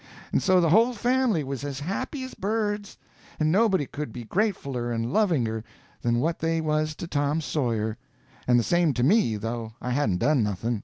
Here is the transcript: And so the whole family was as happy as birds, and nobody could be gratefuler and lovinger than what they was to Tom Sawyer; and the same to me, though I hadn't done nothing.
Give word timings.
And 0.31 0.41
so 0.41 0.59
the 0.59 0.71
whole 0.71 0.93
family 0.95 1.43
was 1.43 1.63
as 1.63 1.81
happy 1.81 2.23
as 2.23 2.33
birds, 2.33 2.97
and 3.39 3.51
nobody 3.51 3.85
could 3.85 4.11
be 4.11 4.23
gratefuler 4.25 4.91
and 4.91 5.13
lovinger 5.13 5.63
than 6.01 6.19
what 6.19 6.39
they 6.39 6.59
was 6.59 6.95
to 6.95 7.07
Tom 7.07 7.39
Sawyer; 7.39 7.99
and 8.47 8.57
the 8.57 8.63
same 8.63 8.95
to 8.95 9.03
me, 9.03 9.35
though 9.35 9.73
I 9.79 9.91
hadn't 9.91 10.17
done 10.17 10.41
nothing. 10.41 10.79